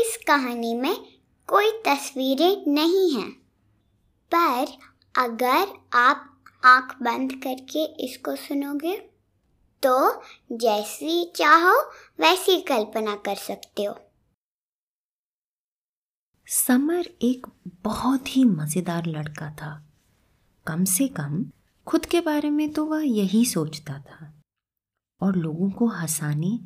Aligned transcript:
इस 0.00 0.16
कहानी 0.26 0.74
में 0.74 0.94
कोई 1.48 1.70
तस्वीरें 1.86 2.64
नहीं 2.72 3.10
हैं। 3.12 3.30
पर 4.32 4.66
अगर 5.14 5.72
आप 5.98 6.24
आँख 6.64 6.96
बंद 7.02 7.32
करके 7.42 7.84
इसको 8.04 8.34
सुनोगे 8.36 8.96
तो 9.82 10.22
जैसी 10.52 11.24
चाहो 11.36 11.74
वैसी 12.20 12.60
कल्पना 12.60 13.14
कर 13.16 13.34
सकते 13.36 13.84
हो। 13.84 13.94
समर 16.46 17.08
एक 17.22 17.46
बहुत 17.84 18.36
ही 18.36 18.44
मज़ेदार 18.44 19.06
लड़का 19.06 19.50
था। 19.52 19.70
कम 20.66 20.84
से 20.84 21.08
कम 21.08 21.44
खुद 21.86 22.06
के 22.06 22.20
बारे 22.20 22.50
में 22.50 22.68
तो 22.72 22.84
वह 22.84 23.04
यही 23.06 23.44
सोचता 23.44 23.98
था। 24.00 24.32
और 25.20 25.36
लोगों 25.36 25.70
को 25.70 25.86
हंसाने 25.88 26.58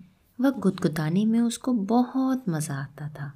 व 0.42 0.50
गुदगुदाने 0.52 1.24
में 1.24 1.40
उसको 1.40 1.72
बहुत 1.72 2.48
मज़ा 2.48 2.74
आता 2.74 3.08
था। 3.10 3.32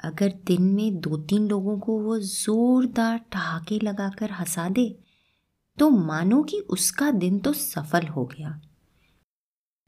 अगर 0.00 0.32
दिन 0.46 0.62
में 0.64 0.98
दो 1.00 1.16
तीन 1.24 1.48
लोगों 1.48 1.78
को 1.80 1.98
वो 2.00 2.18
ज़ोरदार 2.18 3.18
ठहाके 3.32 3.78
लगाकर 3.78 4.30
हंसा 4.30 4.68
दे 4.68 4.86
तो 5.78 5.88
मानो 5.90 6.42
कि 6.42 6.58
उसका 6.70 7.10
दिन 7.10 7.38
तो 7.38 7.52
सफल 7.52 8.06
हो 8.06 8.24
गया। 8.26 8.60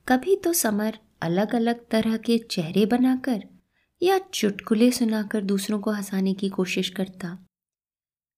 कभी 0.07 0.37
तो 0.37 0.53
समर 0.53 0.99
अलग 1.23 1.55
अलग 1.55 1.87
तरह 1.91 2.17
के 2.17 2.39
चेहरे 2.51 2.85
बनाकर 2.87 3.43
या 4.03 4.19
चुटकुले 4.35 4.91
सुनाकर 4.91 5.45
दूसरों 5.45 5.79
को 5.81 5.91
हंसाने 5.91 6.35
की 6.35 6.49
कोशिश 6.49 6.89
करता। 6.91 7.37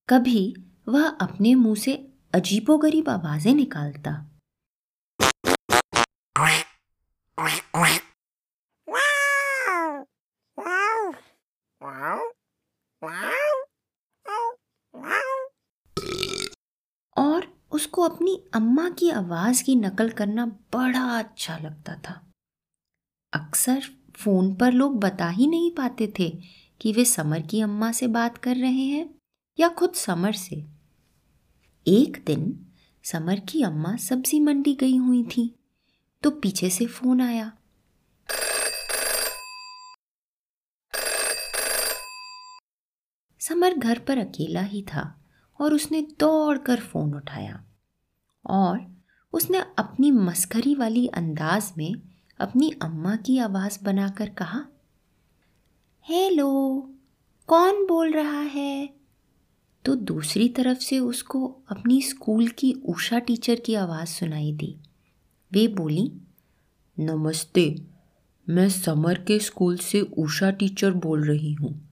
कभी 0.09 0.55
वह 0.88 1.07
अपने 1.09 1.55
मुँह 1.55 1.74
से 1.74 1.95
अजीबोगरीब 2.35 3.09
आवाज़ें 3.09 3.55
निकालता। 3.55 4.13
उसको 17.77 18.02
अपनी 18.02 18.45
अम्मा 18.55 18.88
की 18.91 19.10
आवाज़ 19.10 19.63
की 19.65 19.74
नकल 19.77 20.10
करना 20.10 20.46
बड़ा 20.46 21.19
अच्छा 21.19 21.57
लगता 21.59 21.95
था। 21.95 22.32
अक्सर 23.32 23.82
फ़ोन 24.16 24.55
पर 24.55 24.73
लोग 24.73 24.99
बता 25.01 25.29
ही 25.29 25.46
नहीं 25.46 25.71
पाते 25.71 26.13
थे 26.19 26.29
कि 26.80 26.93
वे 26.93 27.04
समर 27.04 27.43
की 27.43 27.60
अम्मा 27.60 27.93
से 27.93 28.07
बात 28.07 28.38
कर 28.38 28.57
रहे 28.57 28.85
हैं 28.85 29.09
या 29.59 29.69
खुद 29.69 29.93
समर 29.95 30.32
से। 30.32 30.57
एक 31.87 32.23
दिन 32.27 32.66
समर 33.04 33.41
की 33.41 33.63
अम्मा 33.63 33.97
सब्ज़ी 33.97 34.41
मंडी 34.41 34.74
गई 34.74 34.97
हुई 34.97 35.23
थी 35.24 35.54
तो 36.23 36.30
पीछे 36.30 36.71
से 36.71 36.87
फ़ोन 36.87 37.21
आया। 37.21 37.52
समर 43.41 43.74
घर 43.74 43.99
पर 43.99 44.19
अकेला 44.19 44.63
ही 44.63 44.82
था 44.82 45.23
और 45.60 45.74
उसने 45.74 46.01
दौड़कर 46.21 46.80
फ़ोन 46.80 47.15
उठाया। 47.15 47.66
और 48.47 48.97
उसने 49.33 49.59
अपनी 49.59 50.11
मस्करी 50.11 50.75
वाली 50.75 51.07
अंदाज 51.07 51.73
में 51.79 51.95
अपनी 52.41 52.71
अम्मा 52.83 53.16
की 53.16 53.38
आवाज़ 53.38 53.85
बनाकर 53.85 54.29
कहा, 54.29 54.66
हेलो, 56.03 56.80
कौन 57.47 57.87
बोल 57.87 58.13
रहा 58.13 58.41
है? 58.41 58.95
तो 59.85 59.95
दूसरी 59.95 60.49
तरफ़ 60.49 60.79
से 60.79 60.99
उसको 60.99 61.63
अपनी 61.69 62.03
स्कूल 62.03 62.49
की 62.49 62.73
उषा 62.73 63.19
टीचर 63.19 63.55
की 63.55 63.75
आवाज़ 63.75 64.09
सुनाई 64.09 64.53
दी। 64.53 64.77
वे 65.53 65.69
बोली, 65.69 66.12
नमस्ते, 67.00 67.83
मैं 68.49 68.69
समर 68.69 69.15
के 69.15 69.38
स्कूल 69.38 69.77
से 69.77 70.00
उषा 70.00 70.50
टीचर 70.50 70.91
बोल 70.91 71.25
रही 71.25 71.53
हूँ। 71.53 71.88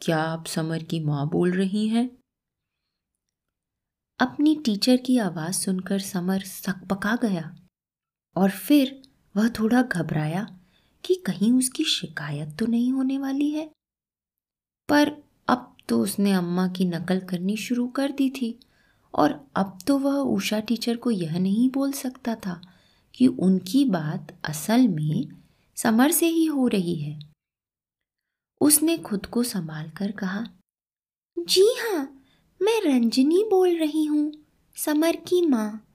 क्या 0.00 0.18
आप 0.18 0.46
समर 0.46 0.82
की 0.82 1.00
माँ 1.00 1.28
बोल 1.28 1.50
रही 1.50 1.88
हैं? 1.88 2.17
अपनी 4.20 4.54
टीचर 4.56 4.96
की 4.96 5.18
आवाज़ 5.18 5.54
सुनकर 5.54 5.98
समर 5.98 6.40
सकपका 6.40 7.16
गया 7.16 7.56
और 8.36 8.50
फिर 8.50 9.02
वह 9.36 9.48
थोड़ा 9.48 9.82
घबराया 9.82 10.58
कि 11.04 11.14
कहीं 11.14 11.52
उसकी 11.52 11.84
शिकायत 11.84 12.56
तो 12.58 12.66
नहीं 12.66 12.92
होने 12.92 13.18
वाली 13.18 13.50
है। 13.50 13.70
पर 14.88 15.22
अब 15.48 15.76
तो 15.88 16.02
उसने 16.02 16.32
अम्मा 16.32 16.68
की 16.68 16.84
नकल 16.84 17.20
करनी 17.20 17.56
शुरू 17.56 17.86
कर 17.88 18.12
दी 18.12 18.30
थी 18.30 18.58
और 19.14 19.48
अब 19.56 19.78
तो 19.86 19.98
वह 19.98 20.14
उषा 20.14 20.60
टीचर 20.60 20.96
को 20.96 21.10
यह 21.10 21.38
नहीं 21.38 21.70
बोल 21.70 21.92
सकता 21.92 22.34
था 22.34 22.60
कि 23.14 23.26
उनकी 23.26 23.84
बात 23.84 24.36
असल 24.44 24.88
में 24.88 25.28
समर 25.76 26.10
से 26.10 26.26
ही 26.26 26.46
हो 26.46 26.68
रही 26.68 26.96
है। 26.96 27.18
उसने 28.60 28.98
खुद 28.98 29.26
को 29.26 29.42
संभाल 29.42 29.90
कर 29.90 30.10
कहा, 30.10 30.44
जी 31.38 31.74
हाँ 31.80 32.17
मैं 32.60 32.80
रंजनी 32.82 33.42
बोल 33.50 33.76
रही 33.76 34.04
हूँ, 34.04 34.32
समर 34.76 35.16
की 35.28 35.40
माँ। 35.46 35.86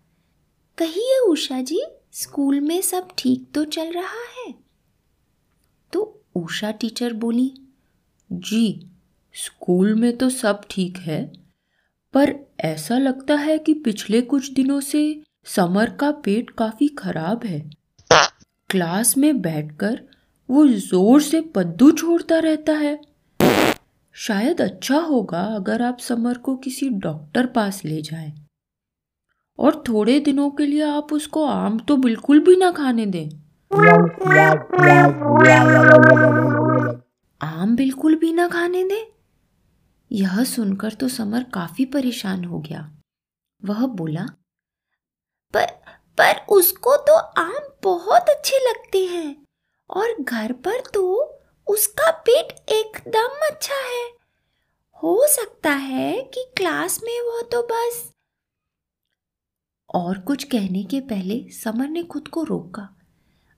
कहिए 0.77 1.19
उषा 1.19 1.61
जी, 1.61 1.81
स्कूल 2.13 2.59
में 2.59 2.81
सब 2.81 3.07
ठीक 3.17 3.45
तो 3.55 3.63
चल 3.65 3.91
रहा 3.91 4.23
है? 4.37 4.53
तो 5.93 6.01
उषा 6.35 6.71
टीचर 6.71 7.13
बोली, 7.13 7.51
जी, 8.29 8.87
स्कूल 9.35 9.93
में 9.95 10.15
तो 10.17 10.29
सब 10.29 10.61
ठीक 10.69 10.97
है, 10.97 11.21
पर 12.13 12.35
ऐसा 12.59 12.97
लगता 12.97 13.35
है 13.35 13.57
कि 13.57 13.73
पिछले 13.73 14.21
कुछ 14.21 14.51
दिनों 14.51 14.79
से 14.81 15.21
समर 15.45 15.89
का 15.89 16.11
पेट 16.25 16.49
काफ़ी 16.49 16.87
खराब 16.87 17.45
है। 17.45 17.59
क्लास 18.69 19.17
में 19.17 19.41
बैठकर 19.41 20.01
वो 20.49 20.67
ज़ोर 20.67 21.21
से 21.21 21.41
पद्दू 21.55 21.91
छोड़ता 21.91 22.39
रहता 22.39 22.73
है। 22.73 22.99
शायद 24.15 24.61
अच्छा 24.61 24.97
होगा 24.97 25.41
अगर 25.55 25.81
आप 25.81 25.99
समर 25.99 26.37
को 26.37 26.55
किसी 26.55 26.89
डॉक्टर 26.89 27.45
पास 27.45 27.81
ले 27.85 28.01
जाएँ। 28.01 28.33
और 29.59 29.83
थोड़े 29.87 30.19
दिनों 30.19 30.49
के 30.49 30.65
लिए 30.65 30.81
आप 30.81 31.13
उसको 31.13 31.45
आम 31.45 31.79
तो 31.79 31.97
बिल्कुल 31.97 32.39
भी 32.39 32.55
ना 32.55 32.71
खाने 32.71 33.05
दें। 33.05 33.29
आम 37.41 37.75
बिल्कुल 37.75 38.15
भी 38.15 38.33
ना 38.33 38.47
खाने 38.47 38.83
दें? 38.83 39.05
यह 40.11 40.43
सुनकर 40.43 40.93
तो 40.93 41.07
समर 41.07 41.43
काफ़ी 41.43 41.85
परेशान 41.85 42.45
हो 42.45 42.59
गया। 42.59 42.89
वह 43.61 43.85
बोला, 43.87 44.25
पर 45.53 45.65
पर 46.17 46.45
उसको 46.49 46.95
तो 46.97 47.15
आम 47.41 47.61
बहुत 47.83 48.29
अच्छे 48.29 48.57
लगते 48.69 49.05
हैं। 49.05 49.35
और 49.89 50.15
घर 50.21 50.51
पर 50.53 50.81
तो 50.93 51.03
उसका 51.67 52.11
पेट 52.25 52.51
एकदम 52.71 53.45
अच्छा 53.47 53.75
है। 53.75 54.05
हो 55.03 55.27
सकता 55.27 55.71
है 55.71 56.21
कि 56.33 56.43
क्लास 56.57 56.99
में 57.03 57.19
वो 57.21 57.41
तो 57.51 57.61
बस। 57.71 58.03
और 59.89 60.19
कुछ 60.19 60.43
कहने 60.43 60.83
के 60.83 60.99
पहले 61.01 61.39
समर 61.53 61.87
ने 61.87 62.03
खुद 62.03 62.27
को 62.27 62.43
रोका। 62.43 62.87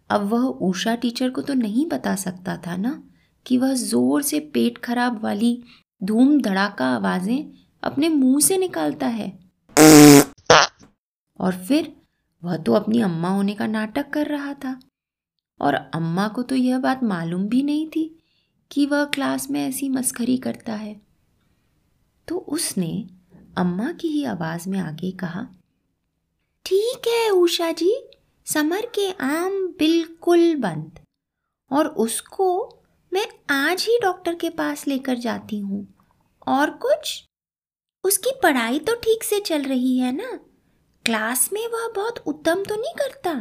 अब 0.09 0.29
वह 0.29 0.45
उषा 0.69 0.95
टीचर 0.95 1.29
को 1.29 1.41
तो 1.41 1.53
नहीं 1.53 1.85
बता 1.89 2.15
सकता 2.15 2.55
था 2.57 2.75
ना 2.77 3.01
कि 3.45 3.57
वह 3.57 3.73
ज़ोर 3.73 4.21
से 4.21 4.39
पेट 4.53 4.77
खराब 4.77 5.23
वाली 5.23 5.61
धूम 6.01 6.39
धड़ाका 6.41 6.87
आवाज़ें 6.87 7.51
अपने 7.83 8.09
मुँह 8.09 8.39
से 8.39 8.57
निकालता 8.57 9.07
है। 9.07 9.27
और 11.39 11.55
फिर 11.67 11.95
वह 12.43 12.57
तो 12.57 12.73
अपनी 12.73 13.01
अम्मा 13.01 13.29
होने 13.29 13.53
का 13.53 13.67
नाटक 13.67 14.09
कर 14.09 14.27
रहा 14.27 14.53
था। 14.53 14.79
और 15.59 15.73
अम्मा 15.73 16.27
को 16.27 16.43
तो 16.43 16.55
यह 16.55 16.79
बात 16.79 17.03
मालूम 17.03 17.47
भी 17.47 17.63
नहीं 17.63 17.87
थी 17.87 18.03
कि 18.71 18.85
वह 18.85 19.03
क्लास 19.05 19.49
में 19.49 19.67
ऐसी 19.67 19.89
मस्खरी 19.89 20.37
करता 20.37 20.73
है। 20.73 20.95
तो 22.27 22.37
उसने 22.37 23.07
अम्मा 23.57 23.91
की 23.91 24.07
ही 24.07 24.23
आवाज़ 24.25 24.69
में 24.69 24.79
आगे 24.79 25.11
कहा, 25.11 25.47
ठीक 26.65 27.07
है 27.07 27.29
उषा 27.29 27.71
जी, 27.71 27.95
समर 28.45 28.85
के 28.95 29.11
आम 29.11 29.67
बिल्कुल 29.79 30.55
बंद 30.55 30.99
और 31.71 31.87
उसको 31.87 32.47
मैं 33.11 33.27
आज 33.49 33.85
ही 33.89 33.99
डॉक्टर 34.01 34.35
के 34.35 34.49
पास 34.49 34.87
लेकर 34.87 35.17
जाती 35.17 35.59
हूँ। 35.59 35.87
और 36.47 36.69
कुछ? 36.69 37.23
उसकी 38.03 38.31
पढ़ाई 38.43 38.79
तो 38.79 38.95
ठीक 38.95 39.23
से 39.23 39.39
चल 39.39 39.63
रही 39.63 39.97
है 39.97 40.11
ना? 40.11 40.39
क्लास 41.05 41.49
में 41.53 41.67
वह 41.67 41.87
बहुत 41.95 42.23
उत्तम 42.27 42.63
तो 42.63 42.75
नहीं 42.75 42.93
करता? 42.93 43.33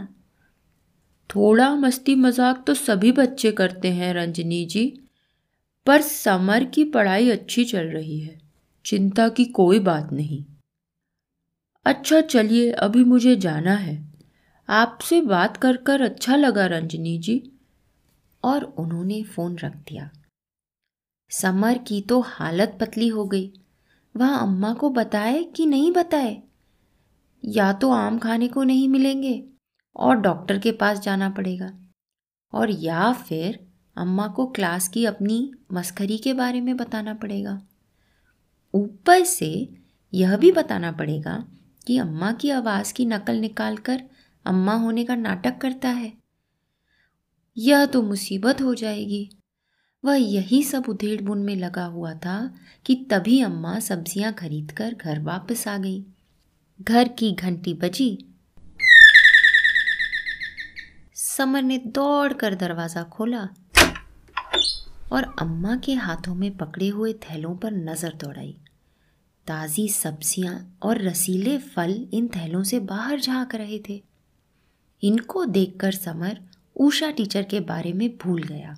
थोड़ा 1.31 1.75
मस्ती 1.75 2.15
मज़ाक 2.15 2.65
तो 2.67 2.75
सभी 2.75 3.13
बच्चे 3.13 3.53
करते 3.53 3.89
हैं, 3.89 4.15
रंजनी 4.15 4.65
जी। 4.65 5.01
पर 5.87 6.01
समर 6.01 6.65
की 6.65 6.85
पढ़ाई 6.85 7.31
अच्छी 7.31 7.65
चल 7.65 7.87
रही 7.87 8.21
है। 8.21 8.41
चिंता 8.85 9.29
की 9.29 9.45
कोई 9.45 9.79
बात 9.79 10.13
नहीं। 10.13 10.45
अच्छा 11.87 12.21
चलिए, 12.21 12.71
अभी 12.71 13.05
मुझे 13.05 13.37
जाना 13.37 13.75
है। 13.75 14.13
आपसे 14.69 15.21
बात 15.21 15.57
कर 15.57 15.77
कर 15.77 16.01
अच्छा 16.01 16.37
लगा, 16.37 16.67
रंजनी 16.67 17.19
जी। 17.19 17.53
और 18.45 18.65
उन्होंने 18.65 19.23
फ़ोन 19.23 19.59
रख 19.59 19.75
दिया। 19.77 20.11
समर 21.31 21.79
की 21.79 22.01
तो 22.01 22.21
हालत 22.21 22.79
पतली 22.81 23.09
हो 23.09 23.25
गई। 23.25 23.53
वह 24.17 24.35
अम्मा 24.35 24.75
को 24.75 24.91
बताए 24.91 25.43
कि 25.43 25.67
नहीं 25.67 25.93
बताए? 25.93 26.43
या 27.45 27.73
तो 27.73 27.91
आम 27.91 28.19
खाने 28.19 28.49
को 28.49 28.63
नहीं 28.63 28.89
मिलेंगे? 28.89 29.45
और 29.97 30.17
डॉक्टर 30.17 30.59
के 30.59 30.73
पास 30.73 31.01
जाना 31.01 31.31
पड़ेगा। 31.31 31.73
और 32.53 32.71
या 32.71 33.13
फिर 33.13 33.67
अम्मा 33.97 34.29
को 34.29 34.47
क्लास 34.47 34.89
की 34.89 35.05
अपनी 35.05 35.53
मस्खरी 35.73 36.19
के 36.19 36.33
बारे 36.33 36.61
में 36.61 36.77
बताना 36.77 37.15
पड़ेगा। 37.15 37.63
ऊपर 38.75 39.25
से 39.25 39.69
यह 40.15 40.37
भी 40.37 40.53
बताना 40.53 40.93
पड़ेगा 40.93 41.45
कि 41.87 41.99
अम्मा 41.99 42.33
की 42.33 42.51
आवाज़ 42.51 42.95
की 42.95 43.07
नकल 43.07 43.37
निकाल 43.37 43.77
कर 43.77 44.03
अम्मा 44.45 44.75
होने 44.75 45.05
का 45.05 45.17
नाटक 45.17 45.59
करता 45.59 45.89
है। 45.89 46.13
यह 47.59 47.87
तो 47.87 48.03
मुसीबत 48.03 48.63
हो 48.63 48.75
जाएगी। 48.75 49.31
वह 50.05 50.15
यही 50.15 50.63
सब 50.63 50.85
उधेड़ 50.89 51.23
बुन 51.23 51.39
में 51.39 51.57
लगा 51.57 51.85
हुआ 51.85 52.15
था 52.15 52.55
कि 52.85 53.07
तभी 53.11 53.41
अम्मा 53.41 53.79
सब्ज़ियाँ 53.81 54.33
खरीद 54.33 54.73
कर 54.73 54.95
घर 54.95 55.21
वापस 55.21 55.69
आ 55.69 55.79
गई। 55.79 56.07
घर 56.83 57.09
की 57.09 57.33
घंटी 57.33 57.75
बजी। 57.75 58.34
समर 61.37 61.63
ने 61.63 61.77
दौड़कर 61.79 62.55
दरवाज़ा 62.55 63.03
खोला 63.03 63.43
और 65.13 65.25
अम्मा 65.39 65.77
के 65.77 65.95
हाथों 65.95 66.35
में 66.35 66.57
पकड़े 66.57 66.89
हुए 66.89 67.13
थैलों 67.13 67.55
पर 67.57 67.73
नज़र 67.73 68.15
दौड़ाई। 68.15 68.55
ताज़ी 69.47 69.89
सब्ज़ियाँ 69.89 70.79
और 70.83 71.01
रसीले 71.03 71.57
फल 71.59 71.95
इन 72.13 72.29
थैलों 72.29 72.63
से 72.63 72.81
बाहर 72.81 73.21
झाँक 73.21 73.55
रहे 73.55 73.79
थे। 73.89 74.03
इनको 75.03 75.45
देखकर 75.45 75.93
समर 75.93 76.39
उषा 76.77 77.11
टीचर 77.11 77.43
के 77.43 77.61
बारे 77.61 77.93
में 77.93 78.09
भूल 78.17 78.43
गया 78.43 78.77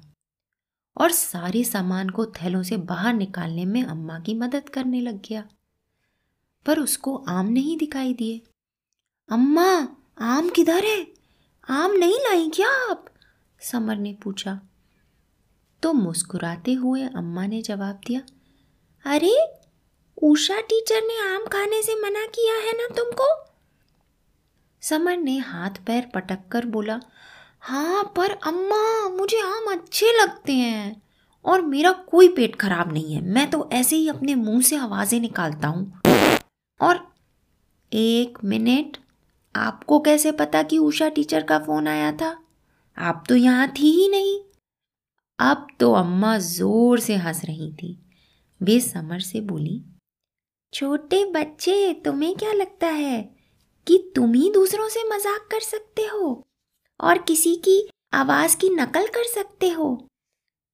और 0.97 1.11
सारे 1.11 1.65
सामान 1.65 2.11
को 2.11 2.27
थैलों 2.27 2.63
से 2.63 2.77
बाहर 2.77 3.15
निकालने 3.15 3.65
में 3.65 3.83
अम्मा 3.83 4.19
की 4.19 4.35
मदद 4.35 4.69
करने 4.69 5.01
लग 5.01 5.21
गया। 5.29 5.45
पर 6.67 6.79
उसको 6.79 7.17
आम 7.17 7.47
नहीं 7.47 7.77
दिखाई 7.79 8.15
दिए। 8.15 8.41
अम्मा, 9.29 9.89
आम 10.19 10.49
किधर 10.49 10.85
है? 10.85 11.16
आम 11.71 11.93
नहीं 11.93 12.15
लाई 12.15 12.51
क्या 12.55 12.69
आप? 12.91 13.05
समर 13.61 13.97
ने 13.97 14.13
पूछा। 14.23 14.61
तो 15.83 15.93
मुस्कुराते 15.93 16.73
हुए 16.73 17.03
अम्मा 17.03 17.47
ने 17.47 17.63
जवाब 17.63 18.01
दिया, 18.07 18.23
अरे, 19.05 19.47
उषा 20.23 20.61
टीचर 20.61 21.03
ने 21.03 21.35
आम 21.35 21.47
खाने 21.47 21.83
से 21.83 21.95
मना 21.95 22.27
किया 22.27 22.55
है 22.55 22.73
ना 22.73 22.95
तुमको? 22.95 23.53
समर 24.81 25.17
ने 25.17 25.39
हाथ 25.39 25.71
पैर 25.71 26.11
पटक 26.15 26.39
कर 26.53 26.67
बोला 26.67 27.01
हाँ 27.61 28.13
पर 28.17 28.31
अम्मा, 28.31 29.09
मुझे 29.09 29.41
आम 29.41 29.73
अच्छे 29.73 30.23
लगते 30.23 30.53
हैं 30.53 31.03
और 31.45 31.63
मेरा 31.63 31.93
कोई 31.93 32.29
पेट 32.29 32.57
खराब 32.57 32.93
नहीं 32.93 33.15
है। 33.15 33.23
मैं 33.23 33.51
तो 33.51 33.71
ऐसे 33.73 33.97
ही 33.97 34.09
अपने 34.09 34.35
मुँह 34.35 34.63
से 34.63 34.77
आवाज़ें 34.77 35.21
निकालता 35.21 35.69
हूँ। 35.69 36.01
और 36.81 37.15
एक 37.93 38.39
मिनट 38.45 38.97
आपको 39.57 39.99
कैसे 40.01 40.33
पता 40.33 40.63
कि 40.63 40.79
उषा 40.79 41.09
टीचर 41.09 41.43
का 41.43 41.59
फ़ोन 41.59 41.89
आया 41.89 42.13
था? 42.13 42.37
आप 42.99 43.25
तो 43.29 43.37
यहाँ 43.37 43.69
थी 43.69 43.91
ही 43.91 44.09
नहीं। 44.09 44.39
अब 45.39 45.67
तो 45.81 45.93
अम्मा 45.93 46.39
ज़ोर 46.39 47.01
से 47.01 47.17
हंस 47.17 47.45
रही 47.45 47.73
थी। 47.73 47.99
वे 48.63 48.81
समर 48.81 49.21
से 49.21 49.41
बोली, 49.41 49.83
छोटे 50.73 51.25
बच्चे, 51.25 51.93
तुम्हें 51.95 52.37
क्या 52.37 52.53
लगता 52.53 52.87
है 52.87 53.23
कि 53.87 54.13
तुम 54.17 54.35
ही 54.35 54.51
दूसरों 54.51 54.89
से 54.89 55.03
मज़ाक 55.05 55.49
कर 55.51 55.61
सकते 55.61 56.07
हो? 56.07 56.47
और 57.01 57.19
किसी 57.19 57.55
की 57.55 57.89
आवाज़ 58.15 58.57
की 58.57 58.71
नकल 58.71 59.07
कर 59.07 59.25
सकते 59.25 59.69
हो? 59.69 59.95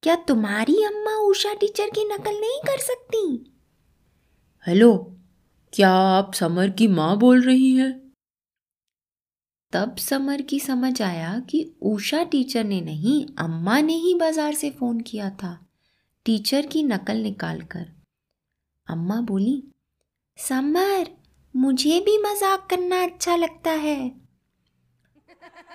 क्या 0.03 0.15
तुम्हारी 0.15 0.83
अम्मा 0.83 1.15
उषा 1.19 1.53
टीचर 1.53 1.89
की 1.89 2.05
नकल 2.05 2.39
नहीं 2.39 2.59
कर 2.59 2.79
सकती? 2.79 3.53
हेलो, 4.65 5.17
क्या 5.73 5.89
आप 5.89 6.33
समर 6.33 6.69
की 6.69 6.87
माँ 6.87 7.17
बोल 7.17 7.41
रही 7.41 7.71
हैं? 7.71 8.02
तब 9.73 9.95
समर 9.95 10.41
की 10.41 10.59
समझ 10.59 11.01
आया 11.01 11.39
कि 11.39 11.75
उषा 11.81 12.23
टीचर 12.23 12.63
ने 12.63 12.81
नहीं, 12.81 13.25
अम्मा 13.37 13.79
ने 13.81 13.93
ही 13.93 14.13
बाज़ार 14.15 14.53
से 14.53 14.69
फ़ोन 14.69 14.99
किया 15.01 15.29
था। 15.29 15.57
टीचर 16.25 16.65
की 16.65 16.83
नकल 16.83 17.17
निकाल 17.17 17.61
कर 17.61 17.85
अम्मा 18.87 19.19
बोली, 19.21 19.63
समर, 20.37 21.09
मुझे 21.55 21.99
भी 21.99 22.17
मज़ाक 22.17 22.67
करना 22.69 23.03
अच्छा 23.03 23.35
लगता 23.35 23.71
है। 23.71 23.97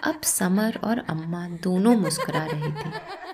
अब 0.05 0.21
समर 0.23 0.79
और 0.85 0.99
अम्मा 0.99 1.47
दोनों 1.49 1.97
मुस्कुरा 1.97 2.45
रहे 2.47 2.71
थे। 2.73 3.28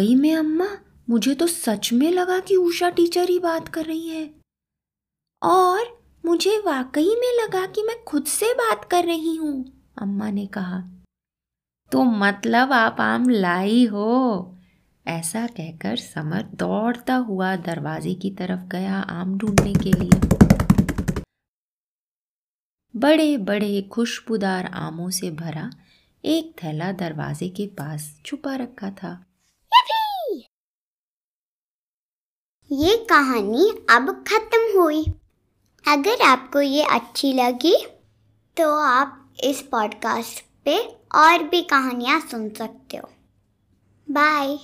वाकई 0.00 0.14
में 0.14 0.34
अम्मा? 0.34 0.66
मुझे 1.10 1.34
तो 1.34 1.46
सच 1.46 1.92
में 1.92 2.10
लगा 2.10 2.38
कि 2.38 2.56
उषा 2.56 2.90
टीचर 2.90 3.28
ही 3.28 3.38
बात 3.38 3.68
कर 3.68 3.84
रही 3.84 4.08
है। 4.08 4.34
और 5.42 6.04
मुझे 6.26 6.58
वाकई 6.58 7.14
में 7.14 7.44
लगा 7.44 7.66
कि 7.66 7.82
मैं 7.82 8.04
खुद 8.04 8.24
से 8.24 8.54
बात 8.54 8.84
कर 8.84 9.04
रही 9.04 9.36
हूँ, 9.36 9.88
अम्मा 10.02 10.30
ने 10.30 10.46
कहा। 10.46 10.80
तो 11.92 12.04
मतलब 12.04 12.72
आप 12.72 12.96
आम 13.00 13.28
लाई 13.28 13.86
हो। 13.86 14.58
ऐसा 15.06 15.46
कहकर 15.46 15.96
समर 15.96 16.42
दौड़ता 16.42 17.14
हुआ 17.14 17.56
दरवाजे 17.56 18.14
की 18.14 18.30
तरफ़ 18.30 18.64
गया 18.64 18.96
आम 18.96 19.38
ढूँढने 19.38 19.72
के 19.72 19.92
लिए। 19.92 20.20
बड़े 22.96 23.36
बड़े 23.38 23.82
खुशबूदार 23.82 24.66
आमों 24.66 25.10
से 25.10 25.30
भरा 25.30 25.70
एक 26.24 26.56
थैला 26.64 26.92
दरवाजे 26.92 27.48
के 27.48 27.66
पास 27.66 28.20
छुपा 28.26 28.56
रखा 28.56 28.90
था। 28.90 29.24
ये 32.72 32.96
कहानी 32.96 33.70
अब 33.90 34.24
खत्म 34.28 34.80
हुई। 34.80 35.04
अगर 35.88 36.22
आपको 36.22 36.60
ये 36.60 36.82
अच्छी 36.82 37.32
लगी 37.32 37.86
तो 38.56 38.78
आप 38.78 39.32
इस 39.44 39.62
पॉडकास्ट 39.62 40.44
पे 40.64 40.78
और 41.14 41.42
भी 41.42 41.62
कहानियाँ 41.62 42.20
सुन 42.20 42.48
सकते 42.48 42.96
हो। 42.96 43.08
बाय 44.10 44.58